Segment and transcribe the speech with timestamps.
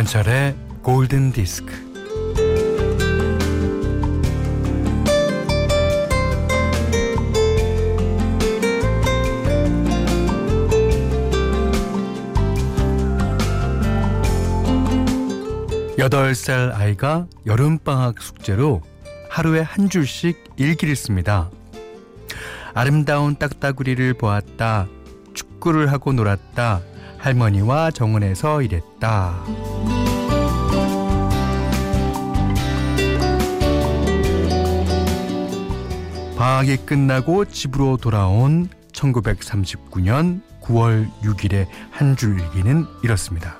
[0.00, 1.74] 김현철의 골든 디스크.
[15.98, 18.80] 여덟 살 아이가 여름방학 숙제로
[19.28, 21.50] 하루에 한 줄씩 일기를 씁니다.
[22.72, 24.88] 아름다운 딱따구리를 보았다.
[25.34, 26.80] 축구를 하고 놀았다.
[27.20, 29.44] 할머니와 정원에서 일했다.
[36.36, 43.56] 방학이 끝나고 집으로 돌아온 1939년 9월 6일의 한 줄 일기는 이렇습니다.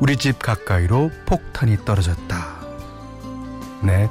[0.00, 2.56] 우리 집 가까이로 폭탄이 떨어졌다.
[3.84, 4.08] 네.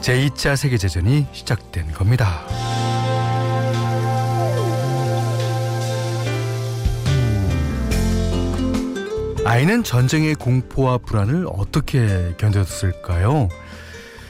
[0.00, 2.40] 제2차 세계대전이 시작된 겁니다.
[9.44, 13.48] 아이는 전쟁의 공포와 불안을 어떻게 견뎠을까요?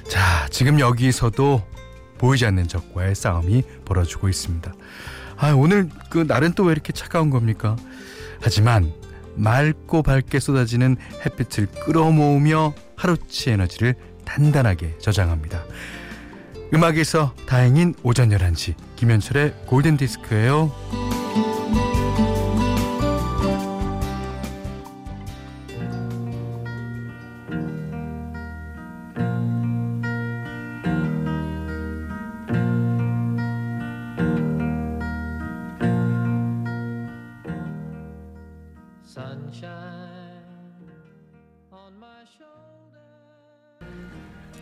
[0.09, 1.63] 자, 지금 여기서도
[2.19, 4.73] 보이지 않는 적과의 싸움이 벌어지고 있습니다.
[5.37, 7.77] 아, 오늘 그 날은 또 왜 이렇게 차가운 겁니까?
[8.41, 8.93] 하지만
[9.37, 15.63] 맑고 밝게 쏟아지는 햇빛을 끌어모으며 하루치 에너지를 단단하게 저장합니다.
[16.73, 21.14] 음악에서 다행인 오전 11시 김현철의 골든디스크예요.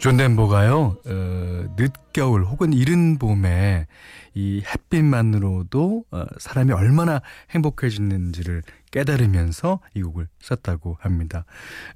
[0.03, 3.87] 존 덴버가요, 어, 늦겨울 혹은 이른 봄에
[4.35, 11.45] 이 햇빛만으로도 어, 사람이 얼마나 행복해지는지를 깨달으면서 이 곡을 썼다고 합니다.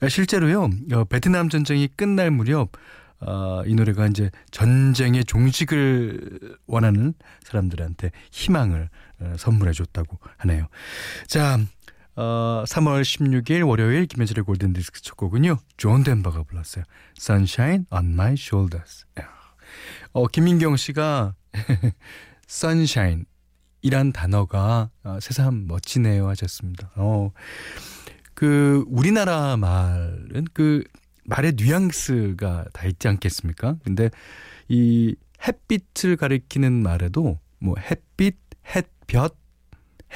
[0.08, 2.70] 실제로요, 어, 베트남 전쟁이 끝날 무렵
[3.19, 8.88] 어, 이 노래가 이제 전쟁의 종식을 원하는 사람들한테 희망을
[9.19, 10.69] 어, 선물해 줬다고 하네요.
[11.26, 11.59] 자,
[12.16, 15.59] 어, 3월 16일 월요일 김현철의 골든디스크 첫 곡은요.
[15.77, 16.84] 존 덴버가 불렀어요.
[17.19, 19.04] Sunshine on my shoulders.
[20.12, 21.34] 어, 김민경 씨가
[22.49, 23.25] sunshine
[23.82, 26.91] 이란 단어가 어, 새삼 멋지네요 하셨습니다.
[26.97, 27.32] 어,
[28.33, 30.84] 그 우리나라 말은 그
[31.25, 33.77] 말의 뉘앙스가 다 있지 않겠습니까?
[33.84, 34.10] 근데
[34.69, 35.15] 이
[35.47, 38.37] 햇빛을 가리키는 말에도 뭐 햇빛,
[38.75, 39.37] 햇볕,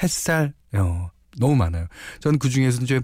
[0.01, 1.87] 햇살, 어, 너무 많아요.
[2.19, 3.01] 저는 그 중에서 이제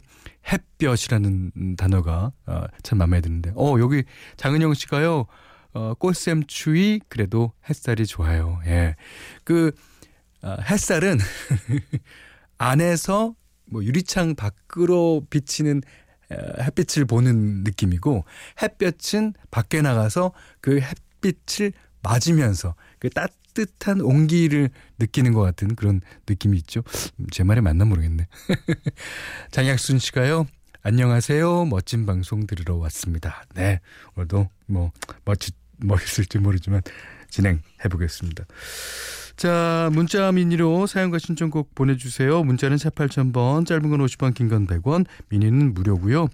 [0.51, 4.03] 햇볕이라는 단어가 어, 참 마음에 드는데, 어, 여기
[4.37, 5.25] 장은영 씨가요,
[5.73, 8.59] 어, 꽃샘 추위, 그래도 햇살이 좋아요.
[8.65, 8.95] 예.
[9.43, 9.71] 그,
[10.41, 11.17] 어, 햇살은
[12.57, 13.35] 안에서
[13.65, 15.81] 뭐 유리창 밖으로 비치는
[16.31, 18.25] 햇빛을 보는 느낌이고,
[18.61, 21.71] 햇볕은 밖에 나가서 그 햇빛을
[22.01, 23.27] 맞으면서 그 따,
[23.57, 24.69] 따뜻한 온기를
[24.99, 26.83] 느끼는 것 같은 그런 느낌이 있죠.
[27.31, 28.27] 제 말이 맞나 모르겠네.
[29.51, 30.45] 장약순 씨가요.
[30.83, 31.65] 안녕하세요.
[31.65, 33.43] 멋진 방송 들으러 왔습니다.
[33.55, 33.79] 네.
[34.15, 34.91] 오늘도 뭐
[35.25, 36.81] 멋지, 멋있을지 모르지만
[37.29, 38.45] 진행해 보겠습니다.
[39.35, 42.43] 자, 문자 미니로 사용과 신청곡 보내주세요.
[42.43, 46.27] 문자는 4 8000번, 짧은 건 50원, 긴 건 100원, 미니는 무료고요.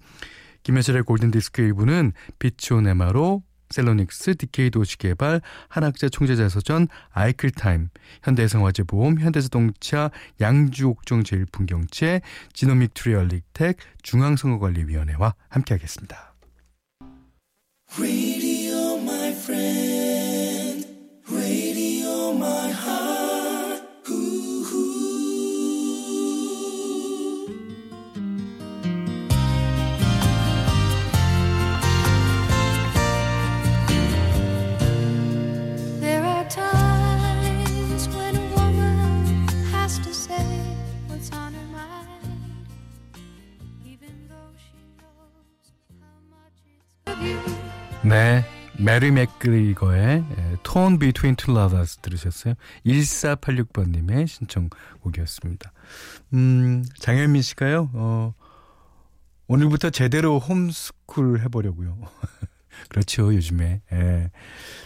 [0.63, 7.89] 김혜철의 골든디스크 1부는 비치온 에마로 셀로닉스, DK 도시개발, 한학자 총재자서전, 아이클타임,
[8.23, 12.21] 현대해상화재보험, 현대자동차, 양주옥종 제일풍경채,
[12.53, 16.33] 지노믹 트리얼릭텍, 중앙선거관리위원회와 함께하겠습니다.
[48.13, 48.45] 네.
[48.77, 50.23] 메리 맥그리거의
[50.61, 52.53] Torn Between Two Lovers 들으셨어요?
[52.85, 55.73] 1486번님의 신청곡이었습니다.
[56.33, 58.35] 음, 장현민 씨가요, 어,
[59.47, 61.97] 오늘부터 제대로 homeschool 해보려고요.
[62.89, 63.81] 그렇죠, 요즘에.
[63.91, 64.29] 예.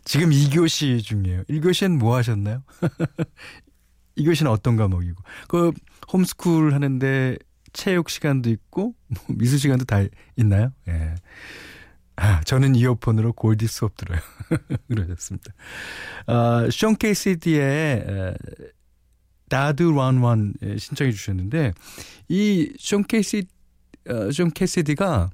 [0.05, 1.43] 지금 2교시 중이에요.
[1.49, 2.63] 1교시는 뭐 하셨나요?
[4.17, 5.21] 2교시는 어떤 과목이고.
[5.49, 5.73] 그,
[6.13, 7.35] homeschool 하는데
[7.73, 9.97] 체육 시간도 있고, 뭐 미술 시간도 다
[10.37, 10.71] 있나요?
[10.87, 11.15] 예.
[12.17, 14.19] 아, 저는 이어폰으로 골디 수업 들어요.
[14.89, 15.53] 그러셨습니다.
[16.25, 18.35] 어, 숀 캐시디의
[19.49, 21.73] Da Doo Ron Ron 신청해 주셨는데
[22.27, 23.45] 이 숀 캐시
[24.09, 25.29] 어, 숀 캐시디가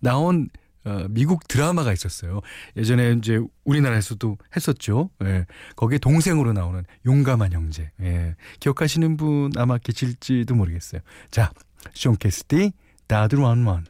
[0.00, 0.48] 나온
[0.84, 2.40] 어, 미국 드라마가 있었어요.
[2.76, 5.10] 예전에 이제 우리나라에서도 했었죠.
[5.24, 5.44] 예.
[5.76, 7.90] 거기에 동생으로 나오는 용감한 형제.
[8.00, 8.36] 예.
[8.60, 11.02] 기억하시는 분 아마 계실지도 모르겠어요.
[11.30, 11.52] 자,
[11.92, 12.72] 쇼 캐스티,
[13.06, 13.84] 다들 원원.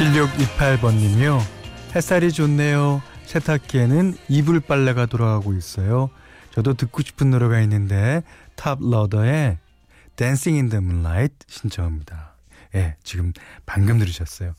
[0.00, 1.38] 7628번님이요.
[1.94, 3.02] 햇살이 좋네요.
[3.26, 6.08] 세탁기에는 이불 빨래가 돌아가고 있어요.
[6.52, 8.22] 저도 듣고 싶은 노래가 있는데
[8.56, 9.58] 탑로더의
[10.16, 12.34] Dancing in the Moonlight 신청합니다.
[12.76, 13.34] 예, 지금
[13.66, 14.54] 방금 들으셨어요.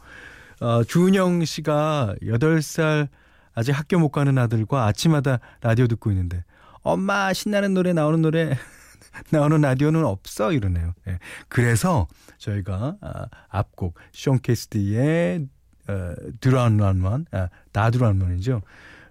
[0.59, 3.07] 어, 주은영 씨가 8살
[3.55, 6.43] 아직 학교 못 가는 아들과 아침마다 라디오 듣고 있는데
[6.83, 8.55] 엄마 신나는 노래 나오는 노래
[9.31, 10.93] 나오는 라디오는 없어 이러네요.
[11.07, 11.17] 예.
[11.47, 12.07] 그래서
[12.41, 15.47] 저희가 아, 앞곡 숀 캐스티의
[15.87, 18.61] 어, 드라운런원 아, 다드라운런이죠.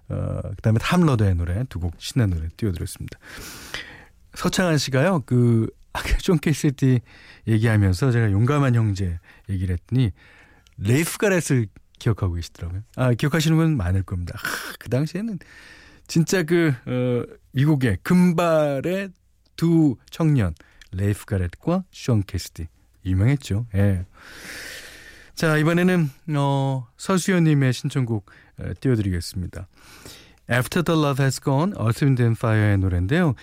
[0.09, 3.17] 어, 그다음에 탑로더의 노래 두 곡 신나는 노래 띄워드렸습니다.
[4.35, 5.21] 서창한 씨가요.
[5.25, 6.99] 그 숀 캐시디
[7.47, 9.19] 얘기하면서 제가 용감한 형제
[9.49, 10.11] 얘기를 했더니
[10.77, 11.67] 레이프 가렛을
[11.99, 12.81] 기억하고 계시더라고요.
[12.95, 14.37] 아 기억하시는 분 많을 겁니다.
[14.37, 15.39] 아, 그 당시에는
[16.07, 17.23] 진짜 그 어,
[17.53, 19.09] 미국의 금발의
[19.55, 20.53] 두 청년
[20.91, 22.67] 레이프 가렛과 숀 캐시디
[23.05, 23.67] 유명했죠.
[23.75, 24.05] 예.
[25.33, 29.67] 자 이번에는 어, 서수연 님의 신청곡 에, 띄워드리겠습니다.
[30.51, 33.33] After the Love Has Gone, Earth, Wind and Fire의 노래인데요.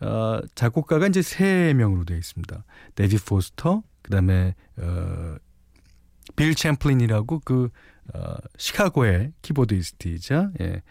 [0.00, 2.64] 어, 작곡가가 이제 세 명으로 되어 있습니다.
[2.94, 5.36] 데이빗 포스터, 그 다음에 어,
[6.36, 7.70] 빌 챔플린이라고 그
[8.14, 10.82] 어, 시카고의 keyboardist이자 예,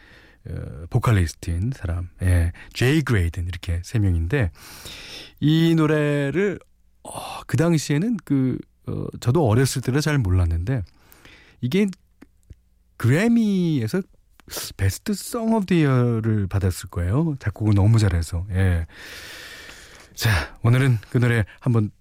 [0.49, 4.51] 어, 보컬리스트인 사람, 예, 제이 그레이든 이렇게 세 명인데
[5.39, 6.59] 이 노래를
[7.07, 8.57] 어, 그 당시에는 그
[8.87, 10.83] 어, 저도 어렸을 때는 잘 몰랐는데
[11.61, 11.87] 이게
[12.97, 14.01] 그래미에서
[14.77, 17.35] Best Song of the Year를 받았을 거예요.
[17.39, 18.45] 작곡을 너무 잘해서.
[18.51, 18.87] 예.
[20.13, 21.91] 자, 오늘은 그 노래 한번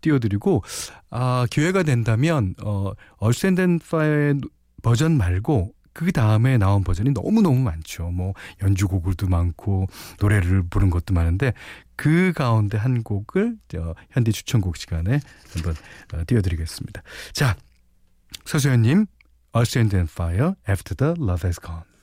[0.00, 0.62] 띄워드리고
[1.10, 4.40] 아 기회가 된다면 어 Earth, Wind and Fire의
[4.82, 8.10] 버전 말고 그 다음에 나온 버전이 너무너무 많죠.
[8.10, 9.86] 뭐 연주곡을도 많고
[10.20, 11.54] 노래를 부른 것도 많은데
[11.96, 15.20] 그 가운데 한 곡을 저 현디 추천곡 시간에
[15.54, 15.74] 한번
[16.12, 17.02] 어, 띄워드리겠습니다.
[17.32, 17.56] 자,
[18.44, 19.06] 서수연님,
[19.54, 21.93] Earth, Wind and Fire, After the Love Has Gone.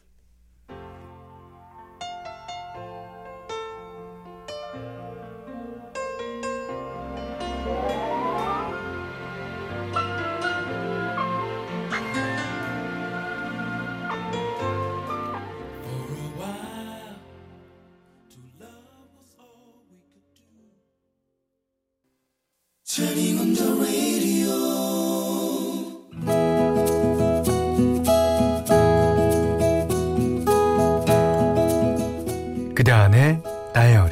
[32.81, 33.43] 그대 안의
[33.75, 34.11] 다이어리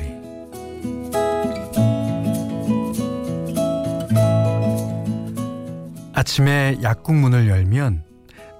[6.14, 8.04] 아침에 약국 문을 열면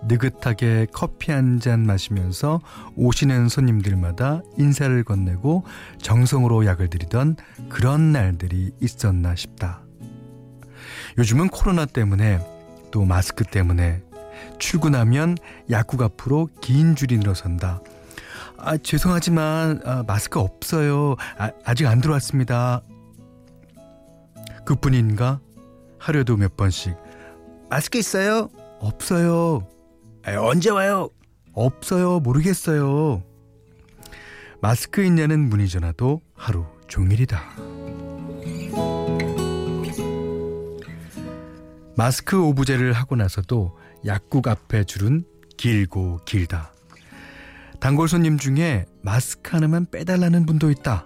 [0.08, 2.62] 느긋하게 커피 한 잔 마시면서
[2.96, 5.64] 오시는 손님들마다 인사를 건네고
[6.02, 7.36] 정성으로 약을 드리던
[7.70, 9.84] 그런 날들이 있었나 싶다.
[11.20, 12.40] 요즘은 코로나 때문에
[12.92, 14.02] 또 마스크 때문에
[14.58, 15.36] 출근하면
[15.70, 17.82] 약국 앞으로 긴 줄이 늘어선다.
[18.56, 21.18] 아, 죄송하지만 아, 마스크 없어요.
[21.38, 22.84] 아, 아직 안 들어왔습니다.
[24.66, 25.42] 그뿐인가?
[25.98, 26.96] 하루에도 몇 번씩
[27.70, 28.50] 마스크 있어요?
[28.80, 29.68] 없어요.
[30.26, 31.10] 아, 언제 와요?
[31.52, 32.22] 없어요.
[32.22, 33.24] 모르겠어요.
[34.62, 37.42] 마스크 있냐는 문의 전화도 하루 종일이다.
[42.00, 45.26] 마스크 오브제를 하고 나서도 약국 앞에 줄은
[45.58, 46.72] 길고 길다.
[47.82, 51.06] 단골 손님 중에 마스크 하나만 빼달라는 분도 있다.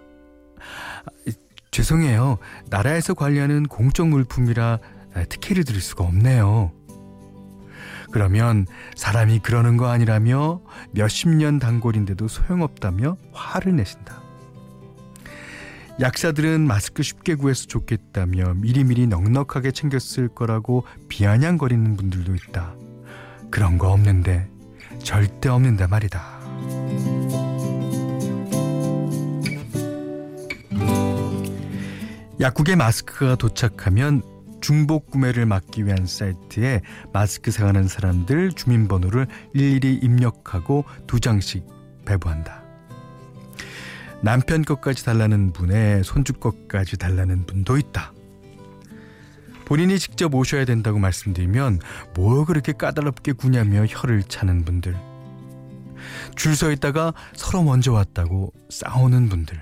[1.72, 2.38] 죄송해요.
[2.70, 4.78] 나라에서 관리하는 공적 물품이라
[5.30, 6.72] 특혜를 드릴 수가 없네요.
[8.12, 14.22] 그러면 사람이 그러는 거 아니라며 몇십 년 단골인데도 소용없다며 화를 내신다.
[16.00, 22.76] 약사들은 마스크 쉽게 구해서 좋겠다며 미리미리 넉넉하게 챙겼을 거라고 비아냥거리는 분들도 있다.
[23.52, 24.50] 그런 거 없는데
[25.04, 26.42] 절대 없는다 말이다.
[32.40, 34.24] 약국에 마스크가 도착하면
[34.60, 36.82] 중복 구매를 막기 위한 사이트에
[37.12, 41.66] 마스크 사가는 사람들 주민번호를 일일이 입력하고 두 장씩
[42.06, 42.63] 배부한다.
[44.24, 48.14] 남편 것까지 달라는 분의 손주 것까지 달라는 분도 있다.
[49.66, 51.80] 본인이 직접 오셔야 된다고 말씀드리면
[52.16, 54.96] 뭐 그렇게 까다롭게 구냐며 혀를 차는 분들.
[56.36, 59.62] 줄 서 있다가 서로 먼저 왔다고 싸우는 분들.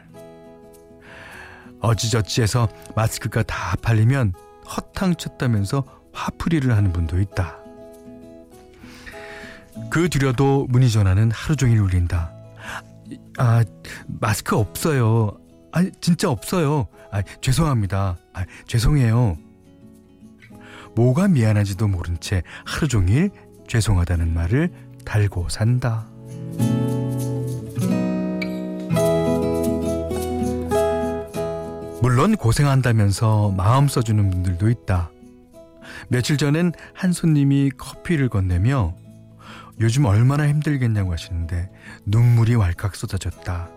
[1.79, 4.33] 어찌저찌해서 마스크가 다 팔리면
[4.75, 7.57] 허탕 쳤다면서 화풀이를 하는 분도 있다.
[9.89, 12.40] 그 뒤려도 문의 전화는 하루 종일 울린다.
[13.41, 13.65] 아,
[14.05, 15.35] 마스크 없어요.
[15.71, 16.87] 아, 진짜 없어요.
[17.11, 18.15] 아, 죄송합니다.
[18.33, 19.35] 아, 죄송해요.
[20.95, 23.31] 뭐가 미안한지도 모른 채 하루 종일
[23.67, 24.71] 죄송하다는 말을
[25.05, 26.05] 달고 산다.
[32.03, 35.09] 물론 고생한다면서 마음 써주는 분들도 있다.
[36.09, 38.93] 며칠 전엔 한 손님이 커피를 건네며
[39.81, 41.69] 요즘 얼마나 힘들겠냐고 하시는데
[42.05, 43.69] 눈물이 왈칵 쏟아졌다.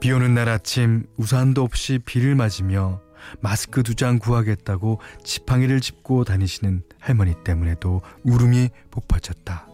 [0.00, 3.00] 비 오는 날 아침 우산도 없이 비를 맞으며
[3.40, 9.68] 마스크 두 장 구하겠다고 지팡이를 짚고 다니시는 할머니 때문에도 울음이 복받쳤다.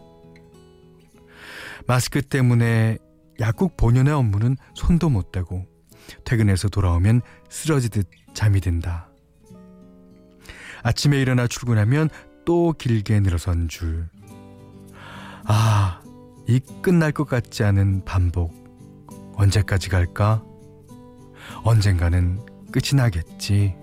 [1.87, 2.99] 마스크 때문에
[3.40, 5.66] 약국 본연의 업무는 손도 못 대고
[6.25, 9.09] 퇴근해서 돌아오면 쓰러지듯 잠이 든다.
[10.83, 12.09] 아침에 일어나 출근하면
[12.45, 14.09] 또 길게 늘어선 줄.
[15.50, 16.02] 아,
[16.47, 18.52] 이 끝날 것 같지 않은 반복.
[19.35, 20.45] 언제까지 갈까?
[21.64, 22.38] 언젠가는
[22.71, 23.75] 끝이 나겠지.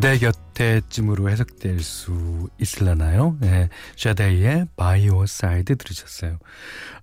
[0.00, 3.36] 그대 곁에쯤으로 해석될 수 있을라나요?
[3.38, 6.38] 네, 샤데이의 By Your Side 들으셨어요.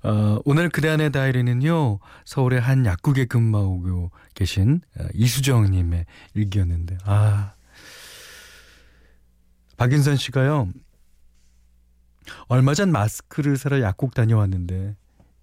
[0.02, 7.54] 어, 오늘 그대 안의 다이어리는요, 서울의 한 약국에 근무하고 계신 어, 이수정님의 일기였는데, 아.
[9.78, 10.68] 박인선 씨가요,
[12.48, 14.96] 얼마 전 마스크를 사러 약국 다녀왔는데,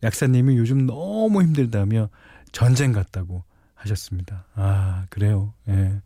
[0.02, 2.11] 약사님이 요즘 너무 힘들다며
[2.50, 3.44] 전쟁 같다고
[3.76, 4.44] 하셨습니다.
[4.56, 5.54] 아, 그래요.
[5.68, 5.73] 예.
[5.73, 6.00] 네.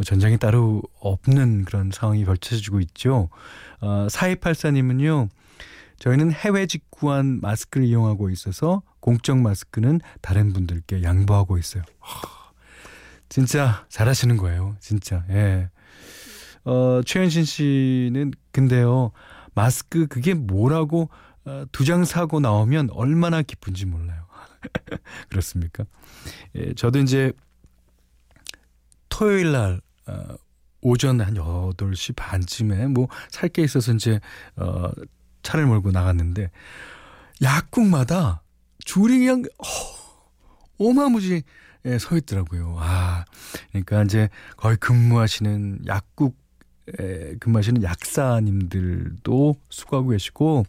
[0.00, 3.28] 뭐 전쟁이 따로 없는 그런 상황이 펼쳐지고 있죠.
[3.82, 5.28] 어, 4284님은요.
[5.98, 11.82] 저희는 해외 직구한 마스크를 이용하고 있어서 공적 마스크는 다른 분들께 양보하고 있어요.
[13.28, 14.74] 진짜 잘하시는 거예요.
[14.80, 15.22] 진짜.
[15.28, 15.68] 예.
[16.64, 19.12] 어, 최현신 씨는 근데요.
[19.52, 21.10] 마스크 그게 뭐라고
[21.44, 24.24] 어, 두장 사고 나오면 얼마나 기쁜지 몰라요.
[25.28, 25.84] 그렇습니까?
[26.54, 27.34] 예, 저도 이제
[29.10, 30.36] 토요일 날 어,
[30.82, 34.18] 오전 한 8시 반쯤에 뭐 살 게 있어서 이제
[34.56, 34.90] 어
[35.42, 36.50] 차를 몰고 나갔는데
[37.42, 38.42] 약국마다
[38.84, 39.42] 줄이 그냥
[40.78, 41.42] 어, 마무지
[41.86, 42.76] 예, 서 있더라고요.
[42.78, 43.24] 아,
[43.70, 46.49] 그러니까 이제 거의 근무하시는 약국 에
[47.40, 50.66] 근무하시는 약사님들도 수고하고 계시고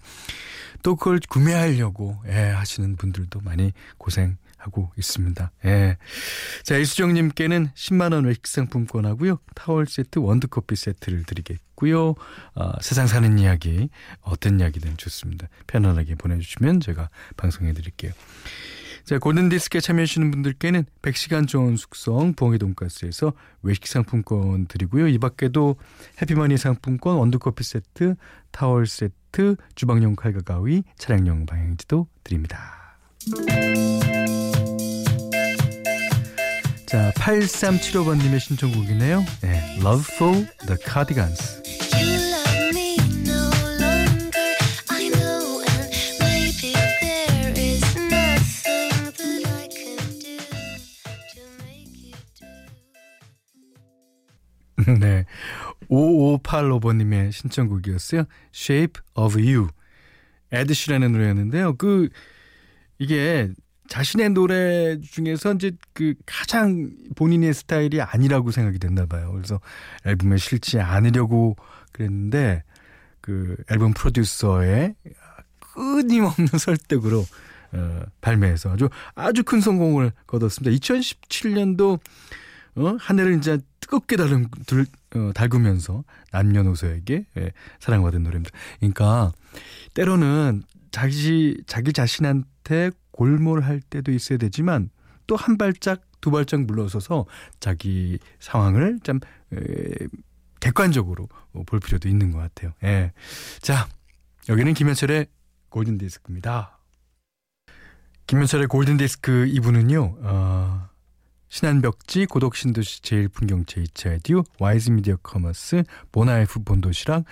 [0.84, 5.52] 또 그걸 구매하려고 예, 하시는 분들도 많이 고생 하고 있습니다.
[5.66, 5.98] 예.
[6.64, 9.40] 자, 이수정님께는 10만원 외식 상품권 하고요.
[9.56, 12.16] 타월 세트, 원두커피 세트를 드리겠고요.
[12.56, 13.90] 어, 세상 사는 이야기,
[14.22, 15.48] 어떤 이야기든 좋습니다.
[15.66, 18.12] 편안하게 보내주시면 제가 방송해 드릴게요.
[19.04, 25.08] 자, 골든디스크에 참여하시는 분들께는 100시간 좋은 숙성 부엉이 돈가스에서 외식 상품권 드리고요.
[25.08, 25.76] 이 밖에도
[26.22, 28.16] 해피머니 상품권, 원두커피 세트,
[28.52, 32.98] 타월 세트, 주방용 칼과 가위, 차량용 방향지도 드립니다.
[36.86, 39.24] 자, 8375번님의 신청곡이네요.
[39.42, 41.61] 네, Love for the Cardigans.
[56.70, 58.26] 5585번님의 신청곡이었어요.
[58.54, 59.68] Shape of You.
[60.52, 61.76] 에드시라는 노래였는데요.
[61.76, 62.10] 그,
[63.00, 63.50] 이게
[63.88, 69.32] 자신의 노래 중에서 이제 그 가장 본인의 스타일이 아니라고 생각이 됐나 봐요.
[69.34, 69.60] 그래서
[70.06, 71.58] 앨범에 실지 않으려고
[71.92, 72.64] 그랬는데
[73.20, 74.96] 그 앨범 프로듀서의
[75.74, 77.26] 끊임없는 설득으로
[77.74, 80.76] 어, 발매해서 아주 아주 큰 성공을 거뒀습니다.
[80.78, 82.00] 2017년도
[82.76, 84.86] 어, 한 해를 이제 뜨겁게 달음, 들,
[85.16, 88.58] 어, 달구면서 남녀노소에게 예, 사랑받은 노래입니다.
[88.80, 89.32] 그러니까
[89.94, 94.90] 때로는 자기 자기 자신한테 골몰할 때도 있어야 되지만
[95.28, 97.26] 또 한 발짝 두 발짝 물러서서
[97.60, 99.20] 자기 상황을 좀
[99.54, 100.08] 에,
[100.60, 101.28] 객관적으로
[101.66, 102.74] 볼 필요도 있는 것 같아요.
[102.84, 103.12] 예.
[103.62, 103.88] 자,
[104.48, 105.26] 여기는 김현철의
[105.70, 106.78] 골든 디스크입니다.
[108.28, 110.18] 김현철의 골든 디스크 2부는요.
[110.22, 110.90] 어,
[111.52, 117.26] 신한벽지, 고독신도시 제일풍경제 이차에듀, 와이즈미디어 커머스, 보나이프 본도시락,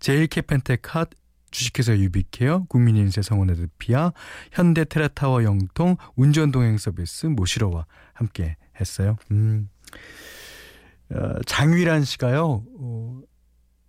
[0.00, 1.10] 제일캐펜텍 핫,
[1.50, 4.12] 주식회사 유비케어, 국민인세 성원에드피아,
[4.52, 7.84] 현대 테라타워 영통, 운전동행 서비스 모시러와
[8.14, 9.16] 함께 했어요.
[9.32, 9.68] 음.
[11.12, 13.20] 어, 장위란 씨가요, 어,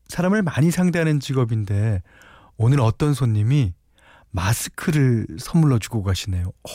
[0.10, 2.04] 사람을 많이 상대하는 직업인데,
[2.58, 3.74] 오늘 어떤 손님이
[4.32, 6.48] 마스크를 선물로 주고 가시네요.
[6.48, 6.70] 오.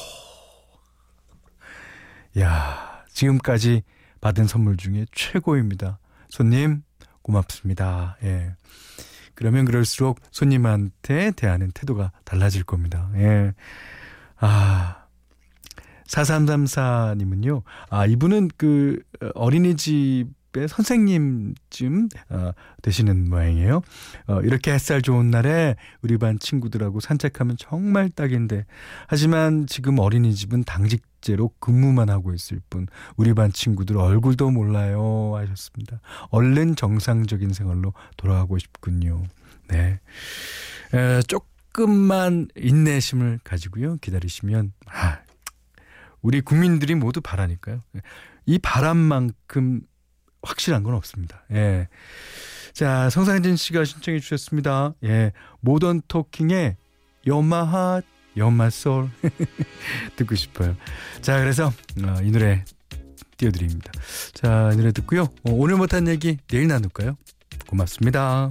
[2.41, 3.83] 야, 지금까지
[4.21, 5.99] 받은 선물 중에 최고입니다.
[6.29, 6.83] 손님,
[7.23, 8.19] 고맙습니다.
[8.23, 8.55] 예.
[9.35, 13.11] 그러면 그럴수록 손님한테 대하는 태도가 달라질 겁니다.
[13.17, 13.55] 예.
[14.37, 15.01] 아.
[16.07, 19.03] 4334님은요, 아, 이분은 그
[19.35, 23.83] 어린이집 의 선생님쯤 어, 되시는 모양이에요.
[24.29, 28.65] 어, 이렇게 햇살 좋은 날에 우리 반 친구들하고 산책하면 정말 딱인데
[29.09, 36.01] 하지만 지금 어린이집은 당직 제로 근무만 하고 있을 뿐 우리 반 친구들 얼굴도 몰라요 하셨습니다.
[36.29, 39.25] 얼른 정상적인 생활로 돌아가고 싶군요.
[39.69, 40.01] 네.
[40.93, 43.97] 에, 조금만 인내심을 가지고요.
[43.97, 45.19] 기다리시면, 아,
[46.21, 47.83] 우리 국민들이 모두 바라니까요.
[48.45, 49.81] 이 바람만큼
[50.43, 51.43] 확실한 건 없습니다.
[51.53, 51.89] 예.
[52.75, 54.95] 자, 성상진 씨가 신청해 주셨습니다.
[55.05, 55.33] 예.
[55.61, 56.77] 모던 토킹의
[57.27, 58.03] 연마하
[58.37, 59.11] 연마솔
[60.17, 60.77] 듣고 싶어요.
[61.21, 61.67] 자, 그래서
[62.03, 62.65] 어, 이 노래
[63.37, 63.93] 띄워드립니다.
[64.33, 65.23] 자, 이 노래 듣고요.
[65.23, 67.17] 어, 오늘 못한 얘기 내일 나눌까요?
[67.67, 68.51] 고맙습니다.